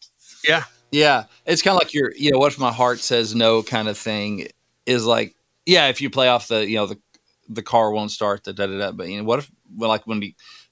[0.48, 0.64] yeah.
[0.92, 1.26] Yeah.
[1.46, 3.98] It's kind of like your, you know, what if my heart says no kind of
[3.98, 4.48] thing
[4.86, 5.36] is like,
[5.70, 7.00] yeah, if you play off the, you know, the,
[7.48, 8.92] the car won't start, the da da da.
[8.92, 10.22] But, you know, what if, well, like when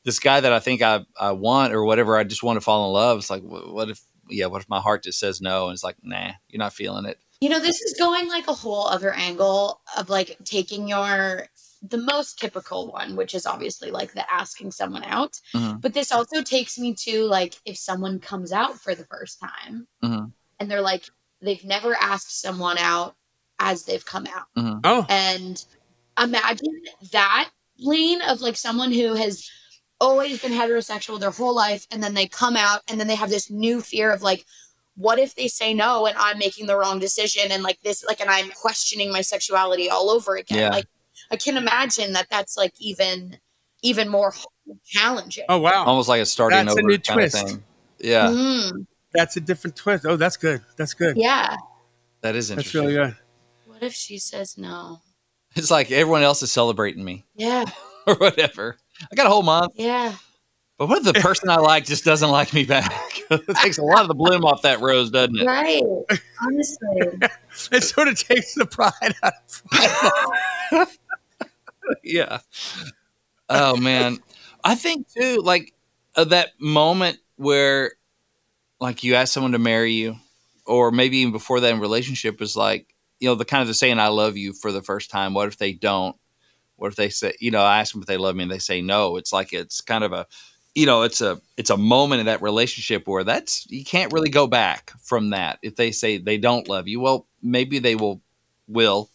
[0.03, 2.87] this guy that I think I, I want or whatever, I just want to fall
[2.87, 3.19] in love.
[3.19, 5.67] It's like, what if, yeah, what if my heart just says no?
[5.67, 7.19] And it's like, nah, you're not feeling it.
[7.41, 11.45] You know, this is going like a whole other angle of like taking your
[11.83, 15.39] the most typical one, which is obviously like the asking someone out.
[15.53, 15.79] Mhm.
[15.79, 19.87] But this also takes me to like if someone comes out for the first time
[20.03, 20.31] Mhm.
[20.59, 21.03] and they're like
[21.39, 23.15] they've never asked someone out
[23.59, 24.79] as they've come out.
[24.83, 25.63] Oh, And
[26.21, 29.49] imagine that lane of like someone who has
[29.99, 33.29] always been heterosexual their whole life and then they come out and then they have
[33.29, 34.45] this new fear of like
[34.95, 38.19] what if they say no and I'm making the wrong decision and like this like
[38.21, 40.57] and I'm questioning my sexuality all over again.
[40.59, 40.69] Yeah.
[40.69, 40.85] Like
[41.31, 43.37] I can imagine that that's like even
[43.83, 44.33] even more
[44.85, 45.45] challenging.
[45.49, 47.35] oh wow, Almost like a starting That's a over new kind twist.
[47.43, 47.63] of thing.
[47.99, 48.27] Yeah.
[48.27, 50.05] Mm, that's a different twist.
[50.05, 50.61] Oh, that's good.
[50.77, 51.15] That's good.
[51.17, 51.57] yeah.
[52.21, 52.83] That is interesting.
[52.83, 53.17] That's really good.
[53.77, 55.01] What if she says no?
[55.55, 57.65] It's like everyone else is celebrating me Yeah.
[58.07, 58.75] or whatever.
[59.11, 59.73] I got a whole month.
[59.75, 60.15] Yeah.
[60.79, 62.91] But what if the person I like just doesn't like me back?
[63.29, 65.45] it takes a lot of the bloom off that rose, doesn't it?
[65.45, 65.83] Right.
[66.43, 67.19] Honestly.
[67.71, 69.33] It sort of takes the pride out
[70.71, 70.97] of
[72.03, 72.39] yeah.
[73.47, 74.17] Oh man,
[74.63, 75.71] I think too, like
[76.15, 77.91] uh, that moment where,
[78.79, 80.15] like, you ask someone to marry you,
[80.65, 83.73] or maybe even before that in relationship is like, you know, the kind of the
[83.73, 85.33] saying "I love you" for the first time.
[85.33, 86.15] What if they don't?
[86.77, 88.59] What if they say, you know, I ask them if they love me and they
[88.59, 89.17] say no?
[89.17, 90.27] It's like it's kind of a,
[90.75, 94.29] you know, it's a it's a moment in that relationship where that's you can't really
[94.29, 95.57] go back from that.
[95.63, 98.21] If they say they don't love you, well, maybe they will
[98.67, 99.09] will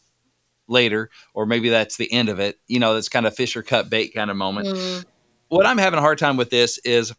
[0.66, 2.58] later, or maybe that's the end of it.
[2.66, 4.68] You know, that's kind of Fisher cut bait kind of moment.
[4.68, 5.04] Mm.
[5.48, 7.12] What I'm having a hard time with this is,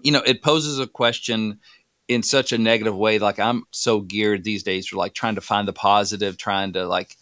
[0.00, 1.60] you know, it poses a question
[2.08, 3.18] in such a negative way.
[3.18, 6.86] Like I'm so geared these days for like trying to find the positive, trying to
[6.86, 7.16] like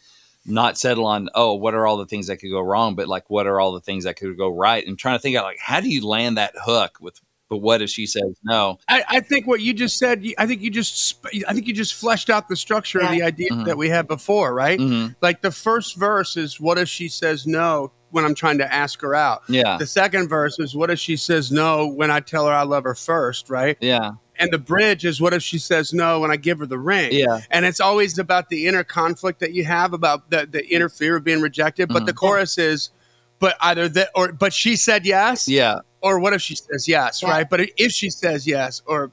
[0.47, 3.31] not settle on oh what are all the things that could go wrong but like
[3.31, 5.57] what are all the things that could go right and trying to think out like
[5.59, 7.19] how do you land that hook with
[7.49, 10.23] but what if she says no I, I think what you just said.
[10.37, 11.25] I think you just.
[11.49, 13.65] I think you just fleshed out the structure of the idea Mhm.
[13.65, 14.79] that we had before, right?
[14.79, 15.17] Mhm.
[15.23, 19.01] Like the first verse is, "What if she says no when I'm trying to ask
[19.01, 22.47] her out?" yeah The second verse is, "What if she says no when I tell
[22.47, 23.79] her I love her first, right?
[23.81, 26.79] yeah And the bridge is, "What if she says no when I give her the
[26.79, 30.67] ring?" yeah and it's always about the inner conflict that you have about the, the
[30.69, 31.89] inner fear of being rejected.
[31.89, 32.07] But Mhm.
[32.07, 32.91] the chorus is,
[33.39, 37.23] but either that or but she said yes, yeah or what if she says yes,
[37.23, 37.31] Yeah.
[37.31, 37.49] right?
[37.49, 39.11] But if she says yes, or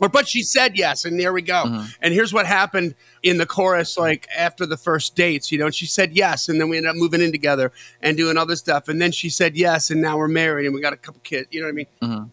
[0.00, 1.64] or but she said yes, and there we go.
[1.66, 1.94] Mhm.
[2.00, 5.74] And here's what happened in the chorus, like after the first dates, you know, and
[5.74, 8.88] she said yes, and then we ended up moving in together and doing other stuff,
[8.88, 11.48] and then she said yes, and now we're married and we got a couple kids.
[11.50, 12.30] You know what I mean?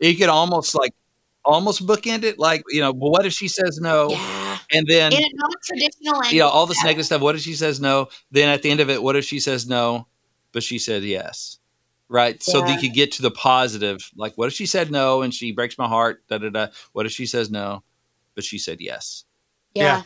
[0.00, 0.92] you could almost like
[1.44, 4.58] almost bookend it like you know but what if she says no Yeah.
[4.72, 6.32] and then In a non-traditional language.
[6.32, 6.88] you know all this yeah.
[6.90, 9.24] negative stuff what if she says no then at the end of it what if
[9.24, 10.06] she says no
[10.52, 11.58] but she said yes
[12.08, 15.34] right so they could get to the positive like what if she said no and
[15.34, 17.82] she breaks my heart da da da what if she says no
[18.34, 19.24] but she said yes
[19.74, 19.82] Yeah.
[19.84, 20.02] Yeah.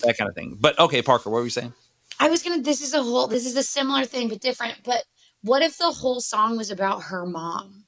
[0.00, 1.72] that kind of thing but okay parker what were you saying
[2.20, 2.62] I was gonna.
[2.62, 3.26] This is a whole.
[3.26, 4.76] This is a similar thing, but different.
[4.84, 5.02] But
[5.42, 7.86] what if the whole song was about her mom?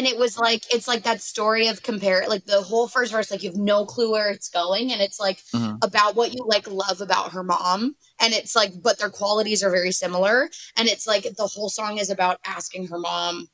[0.00, 3.30] And it was like it's like that story of compare like the whole first verse,
[3.30, 5.76] like you have no clue where it's going, and it's like Mhm.
[5.84, 9.68] about what you like love about her mom, and it's like, but their qualities are
[9.68, 13.48] very similar, and it's like the whole song is about asking her mom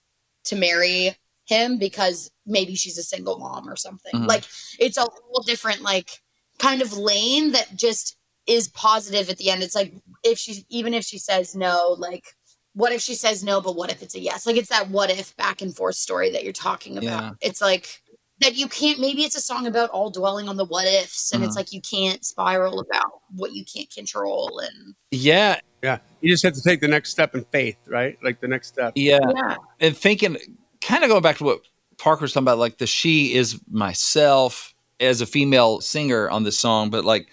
[0.44, 4.14] to marry him because maybe she's a single mom or something.
[4.14, 4.28] Mhm.
[4.28, 4.44] Like
[4.78, 6.22] it's a whole different like
[6.61, 9.64] kind of lane that just is positive at the end.
[9.64, 12.37] It's like if she even if she says no, like
[12.77, 14.47] what if she says no, but what if it's a yes?
[14.47, 17.23] Like it's that what if back and forth story that you're talking about.
[17.23, 17.31] Yeah.
[17.41, 18.03] It's like
[18.41, 21.43] that you can't maybe it's a song about all dwelling on the what ifs and
[21.43, 21.59] it's mm-hmm.
[21.59, 25.99] like you can't spiral about what you can't control and yeah Yeah.
[26.21, 28.19] You just have to take the next step in faith, right?
[28.23, 28.93] Like the next step.
[28.95, 29.57] yeah yeah.
[29.81, 30.37] and thinking
[30.83, 31.61] kind of going back to what
[31.97, 36.91] Parker's talking about, like the she is myself as a female singer on this song,
[36.91, 37.29] but like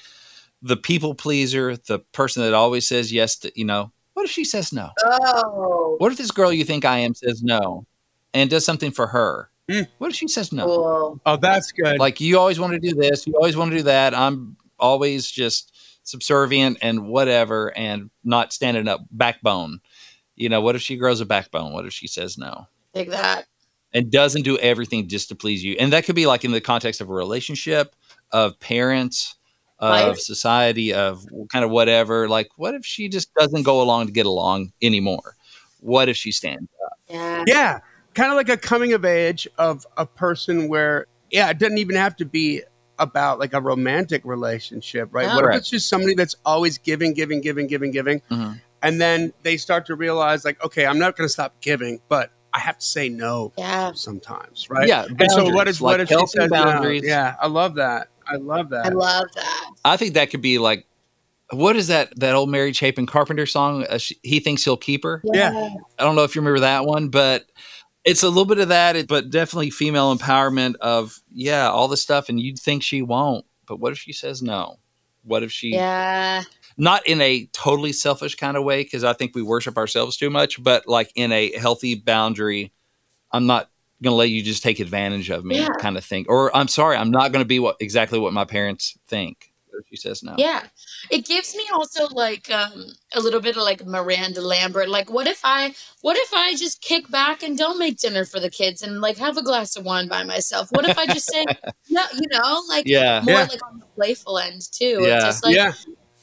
[0.61, 4.43] the people pleaser, the person that always says yes to, you know, what if she
[4.43, 4.91] says no?
[5.05, 7.85] Oh What if this girl you think I am says no
[8.33, 9.49] and does something for her?
[9.69, 9.87] Mm.
[9.97, 10.65] What if she says no?
[10.65, 11.21] cool.
[11.25, 11.99] Oh, that's good.
[11.99, 14.13] Like you always want to do this, you always want to do that.
[14.13, 19.79] I'm always just subservient and whatever and not standing up backbone.
[20.35, 21.71] You know, what if she grows a backbone?
[21.73, 22.67] What if she says no?
[22.93, 23.45] Take that.
[23.93, 25.75] and doesn't do everything just to please you.
[25.79, 27.95] And that could be like in the context of a relationship,
[28.31, 29.35] of parents,
[29.83, 30.19] of Life.
[30.19, 32.29] society, of kind of whatever.
[32.29, 35.35] Like, what if she just doesn't go along to get along anymore?
[35.81, 36.97] What if she stands up?
[37.09, 37.43] Yeah.
[37.45, 37.79] Yeah,
[38.13, 41.95] kind of like a coming of age of a person where, yeah, it doesn't even
[41.97, 42.61] have to be
[42.99, 45.27] about like a romantic relationship, right?
[45.27, 45.35] No.
[45.35, 48.61] What if it's just somebody that's always giving, giving, giving, giving, giving, Mhm.
[48.83, 52.31] and then they start to realize, like, okay, I'm not going to stop giving, but
[52.53, 53.91] I have to say no Yeah.
[53.95, 54.87] sometimes, right?
[54.87, 56.63] Yeah, And so what boundaries, is like what if she healthy says no?
[56.63, 57.01] boundaries.
[57.03, 58.09] Yeah, I love that.
[58.27, 58.85] I love that.
[58.85, 59.71] I love that.
[59.85, 60.85] I think that could be like,
[61.51, 63.85] what is that that old Mary Chapin Carpenter song?
[63.85, 65.21] Uh, she, he thinks he'll keep her.
[65.33, 65.51] Yeah.
[65.99, 67.45] I don't know if you remember that one, but
[68.05, 72.29] it's a little bit of that, but definitely female empowerment of yeah, all the stuff,
[72.29, 74.79] and you'd think she won't, but what if she says no?
[75.23, 76.43] What if she Yeah.
[76.77, 80.29] not in a totally selfish kind of way because I think we worship ourselves too
[80.29, 82.73] much, but like in a healthy boundary.
[83.31, 83.71] I'm not
[84.03, 85.69] going to let you just take advantage of me, Yeah.
[85.79, 86.25] kind of thing.
[86.29, 89.49] Or I'm sorry, I'm not going to be what exactly what my parents think.
[89.89, 90.61] She says no, Yeah.
[91.09, 92.85] It gives me also like um
[93.15, 94.87] a little bit of like Miranda Lambert.
[94.87, 98.39] Like what if I what if I just kick back and don't make dinner for
[98.39, 100.67] the kids and like have a glass of wine by myself?
[100.71, 101.43] What if I just say
[101.89, 103.47] no, you know, like yeah, more Yeah.
[103.49, 104.99] like on the playful end too.
[105.01, 105.15] Yeah.
[105.15, 105.73] It's just like yeah,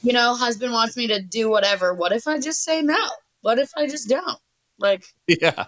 [0.01, 1.93] you know, husband wants me to do whatever.
[1.93, 3.05] What if I just say no?
[3.41, 4.39] What if I just don't?
[4.79, 5.65] Like yeah.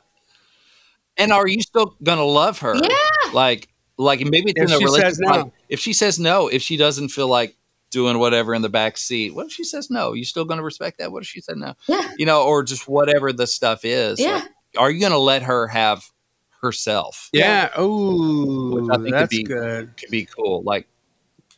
[1.18, 2.76] And are you still going to love her?
[2.76, 2.90] Yeah.
[3.34, 5.10] Like, like maybe it's If in a she relationship.
[5.16, 5.30] says no.
[5.32, 7.56] like, if she says no, if she doesn't feel like
[7.92, 10.10] doing whatever in the back seat, what if she says no?
[10.12, 11.12] Are You still going to respect that?
[11.12, 11.76] What if she said no?
[11.88, 12.12] Yeah.
[12.18, 14.20] You know, or just whatever the stuff is.
[14.20, 14.34] Yeah.
[14.36, 14.44] Like,
[14.78, 16.04] are you going to let her have
[16.62, 17.30] herself?
[17.34, 17.70] yeah.
[17.76, 19.98] Oh, Which I think could that's be- good.
[19.98, 20.64] Could be cool.
[20.64, 20.88] Like,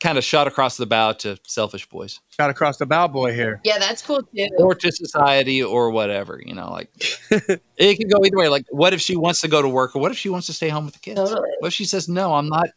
[0.05, 3.59] kind of shot across the bow to selfish boys Shot across the bow boy here.
[3.63, 4.47] Yeah, that's cool too.
[4.59, 6.39] or to society or whatever.
[6.45, 6.89] You know, like
[7.77, 8.49] it can go either way.
[8.49, 10.53] Like, what if she wants to go to work or what if she wants to
[10.53, 11.19] stay home with the kids?
[11.19, 11.49] Totally.
[11.59, 12.67] What if she says, no, I'm not,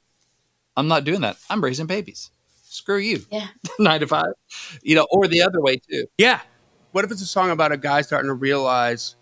[0.77, 1.37] I'm not doing that.
[1.51, 2.31] I'm raising babies.
[2.63, 3.25] Screw you.
[3.31, 3.49] Yeah.
[3.79, 4.33] Nine to five.
[4.83, 6.07] You know, or the other way too.
[6.17, 6.41] Yeah.
[6.93, 9.17] What if it's a song about a guy starting to realize,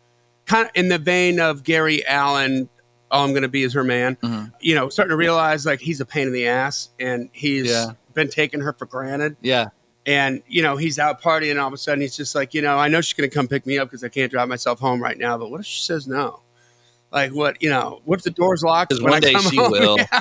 [0.44, 2.68] kind of in the vein of Gary Allan,
[3.16, 4.52] all I'm going to be as her man, Mhm.
[4.60, 7.92] you know, starting to realize like he's a pain in the ass and he's Yeah.
[8.14, 9.36] been taking her for granted.
[9.40, 9.66] Yeah.
[10.06, 12.62] And, you know, he's out partying and all of a sudden he's just like, you
[12.62, 14.78] know, I know she's going to come pick me up because I can't drive myself
[14.78, 16.42] home right now, but what if she says no?
[17.12, 18.90] Like, what, you know, what if the door's locked?
[18.90, 19.70] 'Cause when one I day come she home?
[19.72, 19.96] will.
[19.98, 20.20] Yeah.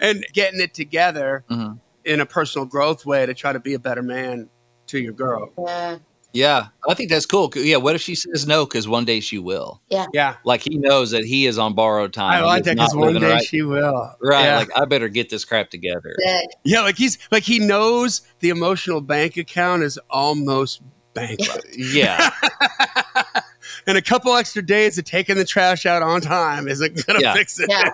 [0.00, 1.78] And getting it together Mhm.
[2.04, 4.48] in a personal growth way to try to be a better man
[4.86, 5.50] to your girl.
[5.58, 5.96] Yeah.
[6.36, 6.68] Yeah.
[6.88, 7.50] I think that's cool.
[7.56, 7.78] Yeah.
[7.78, 8.66] What if she says no?
[8.66, 9.80] Because one day she will.
[9.88, 10.06] Yeah.
[10.12, 10.36] Yeah.
[10.44, 12.42] Like he knows that he is on borrowed time.
[12.42, 13.44] I like that because one day right.
[13.44, 14.14] she will.
[14.20, 14.44] Right.
[14.44, 14.58] Yeah.
[14.58, 16.14] Like I better get this crap together.
[16.18, 16.50] Sick.
[16.64, 20.82] yeah, like he's like he knows the emotional bank account is almost
[21.14, 21.66] bankrupt.
[21.76, 22.30] Yeah.
[23.86, 27.34] and a couple extra days of taking the trash out on time isn't gonna Yeah.
[27.34, 27.70] fix it.
[27.70, 27.90] Yeah.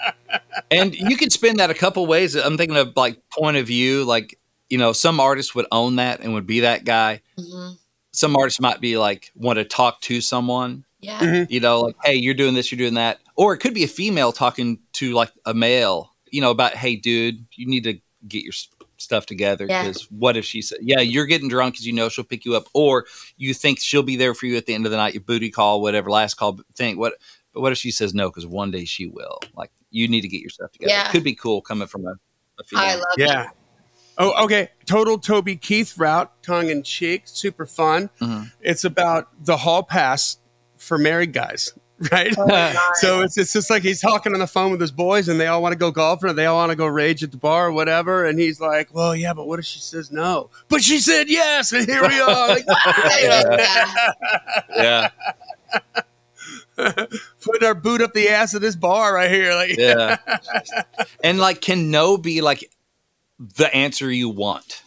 [0.70, 2.34] and you can spin that a couple ways.
[2.34, 4.04] I'm thinking of like point of view.
[4.04, 4.38] Like,
[4.70, 7.20] you know, some artists would own that and would be that guy.
[7.38, 7.70] hmm
[8.12, 11.20] Some artists might be like want to talk to someone, Yeah.
[11.20, 11.50] Mhm.
[11.50, 13.20] you know, like, hey, you're doing this, you're doing that.
[13.36, 16.96] Or it could be a female talking to like a male, you know, about, hey,
[16.96, 18.52] dude, you need to get your
[18.96, 19.66] stuff together.
[19.68, 19.84] Yeah.
[19.86, 22.56] Because what if she said, yeah, you're getting drunk because you know she'll pick you
[22.56, 25.14] up, or you think she'll be there for you at the end of the night,
[25.14, 26.98] your booty call, whatever, last call thing.
[26.98, 27.14] What,
[27.54, 28.28] but what if she says no?
[28.28, 29.38] Because one day she will.
[29.54, 30.90] Like, you need to get your stuff together.
[30.90, 31.10] Yeah.
[31.12, 32.14] Could be cool coming from a,
[32.58, 32.84] a female.
[32.84, 33.44] I love Yeah.
[33.44, 33.50] it.
[34.20, 34.70] Oh, okay.
[34.84, 38.10] Total Toby Keith route, tongue in cheek, super fun.
[38.20, 38.50] Mhm.
[38.60, 40.38] It's about the hall pass
[40.76, 41.72] for married guys,
[42.12, 42.34] right?
[42.36, 42.90] Oh.
[43.00, 45.46] So it's, it's just like he's talking on the phone with his boys and they
[45.46, 47.68] all want to go golfing or they all want to go rage at the bar
[47.68, 48.24] or whatever.
[48.24, 50.50] And he's like, well, yeah, but what if she says no?
[50.68, 51.70] But she said yes.
[51.78, 52.48] And here we are.
[52.48, 52.64] Like,
[53.20, 53.88] Yeah.
[54.76, 55.10] yeah.
[57.40, 59.54] putting our boot up the ass of this bar right here.
[59.54, 60.16] Like, Yeah.
[61.22, 62.68] and like, can no be like
[63.38, 64.82] the answer you want?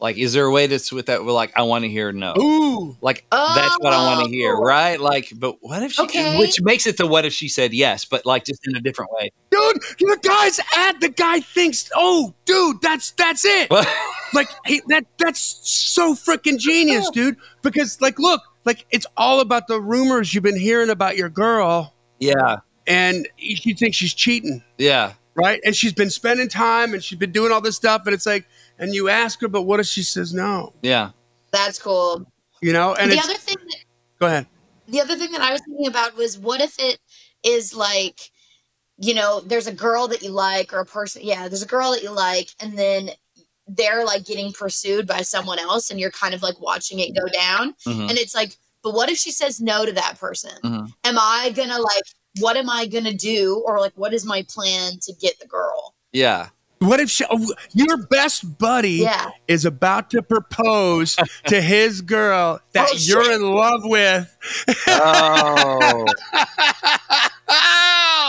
[0.00, 1.24] Like, is there a way to with that?
[1.24, 2.34] We're like, I want to hear no.
[2.36, 4.60] ooh, Like that's what I want to hear, Oh.
[4.60, 5.00] right?
[5.00, 6.02] Like, but what if she?
[6.02, 6.38] Okay.
[6.38, 9.12] Which makes it the what if she said yes, but like just in a different
[9.12, 9.30] way.
[9.50, 13.70] dude, the guy's at the guy thinks, oh, dude, that's that's it.
[14.34, 17.36] like he, that that's so freaking genius, dude.
[17.62, 21.94] Because like, look, like it's all about the rumors you've been hearing about your girl,
[22.18, 24.62] yeah, and you think she's cheating.
[24.76, 25.60] yeah, right?
[25.64, 28.46] And she's been spending time and she's been doing all this stuff, and it's like,
[28.78, 30.72] and you ask her, but what if she says no?
[30.82, 31.10] yeah,
[31.52, 32.26] That's cool.
[32.60, 33.84] You know, and the it's, other thing that
[34.18, 34.46] go ahead.
[34.88, 36.98] the other thing that I was thinking about was what if it
[37.44, 38.30] is like,
[38.96, 41.90] you know, there's a girl that you like or a person, yeah, there's a girl
[41.92, 43.10] that you like, and then
[43.66, 47.26] they're like getting pursued by someone else, and you're kind of like watching it go
[47.28, 50.52] down, mhm, and it's like, but what if she says no to that person?
[50.64, 50.88] mhm.
[51.04, 52.02] Am I gonna like,
[52.40, 55.94] what am I gonna do, or like, what is my plan to get the girl?
[56.12, 56.48] yeah,
[56.80, 61.16] What if she, oh, your best buddy Yeah, is about to propose
[61.46, 63.32] to his girl that Oh, you're shit.
[63.40, 64.36] in love with?
[64.88, 66.06] Oh,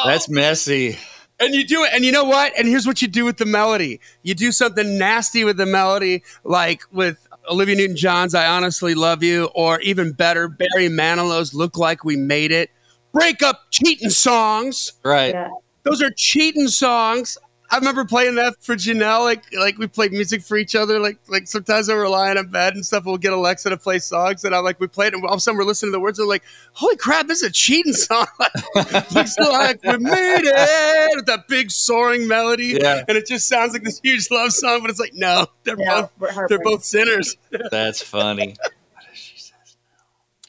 [0.05, 0.97] that's messy.
[1.39, 2.53] And you do it, and you know what?
[2.57, 3.99] And here's what you do with the melody.
[4.23, 9.21] You do something nasty with the melody, like with Olivia Newton John's I Honestly Love
[9.21, 12.69] You, or even better, Barry Manilow's Look Like We Made It.
[13.15, 14.91] Break up cheating songs.
[15.03, 15.33] Right.
[15.33, 15.47] Yeah.
[15.83, 17.37] Those are cheating songs.
[17.71, 19.21] I remember playing that for Janelle.
[19.21, 20.99] Like, like we played music for each other.
[20.99, 23.05] Like, like sometimes I were lying in bed and stuff.
[23.05, 25.39] We'll get Alexa to play songs, and I'm like, we played, and all of a
[25.39, 26.19] sudden we're listening to the words.
[26.19, 28.27] And we're like, holy crap, this is a cheating song.
[28.75, 33.03] Looks like we made it with that big soaring melody, Yeah.
[33.07, 34.81] and it just sounds like this huge love song.
[34.81, 37.35] But it's like, no, they're no, both they're both sinners.
[37.71, 38.55] That's funny.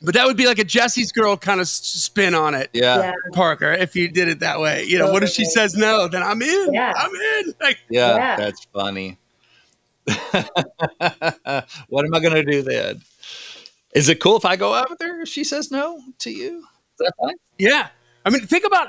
[0.03, 2.69] But that would be like a Jesse's girl kind of spin on it.
[2.75, 2.99] Yeah.
[2.99, 3.13] Yeah.
[3.33, 6.07] Parker, if you did it that way, you know, what if she says no?
[6.07, 6.75] Then I'm in.
[6.75, 6.93] Yeah.
[6.95, 7.55] I'm in.
[7.61, 8.37] Like, Yeah, Yeah.
[8.37, 9.19] that's funny.
[11.89, 13.03] what am I going to do then?
[13.95, 16.59] Is it cool if I go out with her if she says no to you?
[16.59, 16.65] Is
[16.99, 17.35] that fine?
[17.59, 17.89] Yeah.
[18.25, 18.89] I mean, think about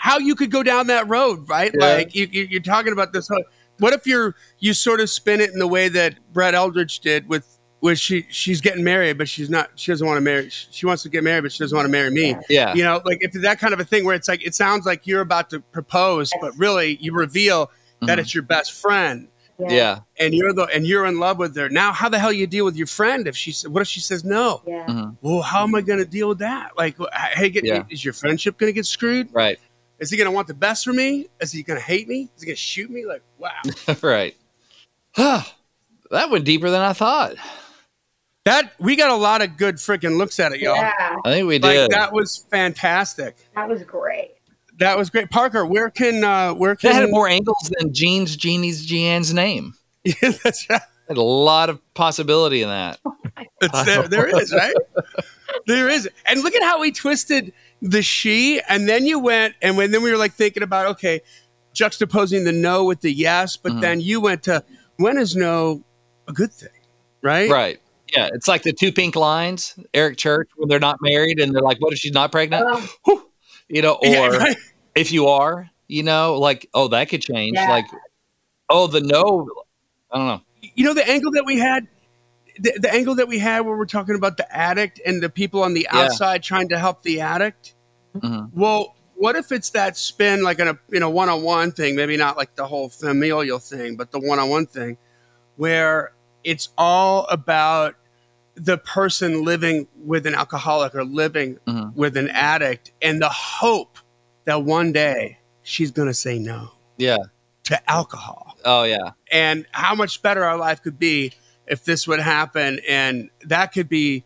[0.00, 1.72] how you could go down that road, right?
[1.78, 1.86] Yeah.
[1.86, 3.28] Like you, you, you're talking about this.
[3.28, 3.44] whole-
[3.78, 7.28] What if you're you sort of spin it in the way that Brett Eldredge did
[7.28, 9.70] with where she she's getting married, but she's not.
[9.76, 10.48] She doesn't want to marry.
[10.50, 12.36] She she wants to get married, but she doesn't want to marry me.
[12.48, 12.74] Yeah.
[12.74, 15.06] You know, like if that kind of a thing where it's like it sounds like
[15.06, 17.70] you're about to propose, but really you reveal
[18.02, 18.22] that Mhm.
[18.22, 19.28] it's your best friend.
[19.58, 20.00] Yeah.
[20.20, 21.68] And you're the and you're in love with her.
[21.70, 24.00] Now, how the hell you deal with your friend if she sa- what if she
[24.00, 24.62] says no?
[24.66, 24.84] Yeah.
[24.86, 25.16] Mhm.
[25.22, 26.76] Well, how am I going to deal with that?
[26.76, 26.96] Like,
[27.34, 27.84] hey, get, Yeah.
[27.88, 29.28] is your friendship going to get screwed?
[29.32, 29.58] Right.
[29.98, 31.28] Is he going to want the best for me?
[31.40, 32.28] Is he going to hate me?
[32.36, 33.06] Is he going to shoot me?
[33.06, 33.52] Like, wow.
[34.02, 34.36] right.
[35.14, 35.40] Huh.
[36.10, 37.36] that went deeper than I thought.
[38.46, 40.76] That we got a lot of good freaking looks at it, y'all.
[40.76, 41.90] Yeah, I think we Like did.
[41.90, 43.36] that was fantastic.
[43.54, 44.30] that was great.
[44.78, 45.30] That was great.
[45.30, 49.74] Parker, where can uh where that had can more angles than Jean's Jeannie's Jean's name.
[50.04, 50.80] Yeah, that's right.
[51.08, 52.98] Had a lot of possibility in that.
[53.60, 54.74] It's there, there is, right?
[55.66, 56.08] there is.
[56.26, 60.02] And look at how we twisted the she, and then you went, and when then
[60.02, 61.22] we were like thinking about okay,
[61.74, 63.80] juxtaposing the no with the yes, but Mhm.
[63.80, 64.62] then you went to
[64.98, 65.82] when is no
[66.28, 66.68] a good thing,
[67.22, 67.50] right?
[67.50, 67.80] Right.
[68.14, 68.28] Yeah.
[68.32, 71.80] It's like the two pink lines, Eric Church, when they're not married and they're like,
[71.80, 72.64] what if she's not pregnant?
[73.04, 73.28] Whew.
[73.68, 74.56] You know, or Yeah, right.
[74.94, 77.56] if you are, you know, like, oh, that could change.
[77.56, 77.68] Yeah.
[77.68, 77.86] Like,
[78.68, 79.48] oh, the no,
[80.10, 80.40] I don't know.
[80.74, 81.88] You know the angle that we had.
[82.58, 85.62] The, the angle that we had where we're talking about the addict and the people
[85.62, 86.04] on the Yeah.
[86.04, 87.74] outside trying to help the addict.
[88.16, 88.50] Mhm.
[88.54, 91.96] Well, what if it's that spin like in a in a one on one thing?
[91.96, 94.96] Maybe not like the whole familial thing, but the one on one thing,
[95.56, 96.12] where
[96.46, 97.96] it's all about
[98.54, 101.94] the person living with an alcoholic or living Mhm.
[101.94, 103.98] with an addict, and the hope
[104.46, 107.18] that one day she's going to say no Yeah.
[107.64, 109.10] to alcohol, Oh, yeah.
[109.30, 111.32] and how much better our life could be
[111.66, 114.24] if this would happen, and that could be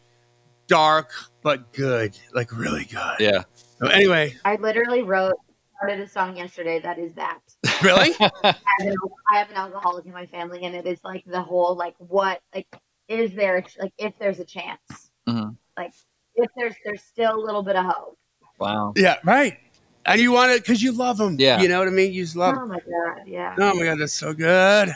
[0.69, 1.11] dark
[1.43, 3.17] but good, like really good.
[3.19, 3.43] Yeah.
[3.81, 5.37] So anyway, I literally wrote
[5.81, 7.41] started a song yesterday that is that.
[7.83, 8.15] really.
[8.21, 8.97] I have, an,
[9.33, 12.41] I have an alcoholic in my family, and it is like the whole like what
[12.55, 12.67] like
[13.09, 15.57] is there like if there's a chance, Mhm.
[15.77, 15.93] like
[16.35, 18.19] if there's there's still a little bit of hope.
[18.59, 18.93] Wow.
[18.97, 19.59] Yeah, right.
[20.07, 21.37] And you want it because you love them.
[21.39, 21.61] Yeah.
[21.61, 22.13] You know what I mean?
[22.13, 23.55] You just love Oh my god, yeah.
[23.59, 24.95] Oh my god, that's so good.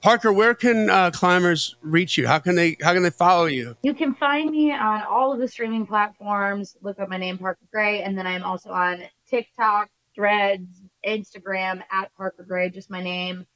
[0.00, 2.26] Parker, where can uh, climbers reach you?
[2.26, 3.76] How can they how can they follow you?
[3.82, 6.76] You can find me on all of the streaming platforms.
[6.80, 12.14] Look up my name, Parker Graye, and then I'm also on TikTok, Threads, Instagram at
[12.16, 13.46] Parker Graye, just my name.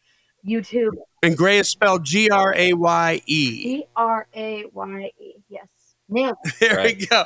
[0.47, 0.93] YouTube,
[1.25, 3.63] And Graye is spelled G R A Y E.
[3.65, 5.33] G R A Y E.
[5.49, 5.67] Yes,
[6.09, 6.55] nailed it.
[6.61, 6.97] There Right.
[6.99, 7.25] we go.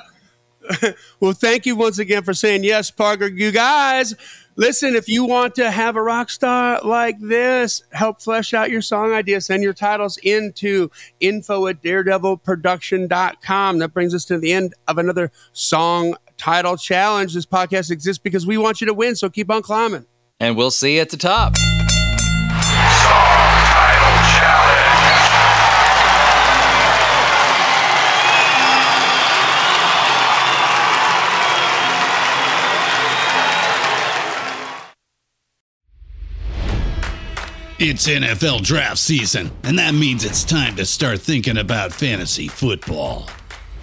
[1.20, 3.26] well, thank you once again for saying yes, Parker.
[3.26, 4.14] You guys,
[4.56, 8.82] listen, if you want to have a rock star like this, help flesh out your
[8.82, 13.78] song ideas, send your titles into info at daredevilproduction.com.
[13.78, 17.34] That brings us to the end of another song title challenge.
[17.34, 20.06] This podcast exists because we want you to win, so keep on climbing.
[20.40, 21.54] And we'll see you at the top.
[37.82, 43.26] It's NFL draft season, and that means it's time to start thinking about fantasy football.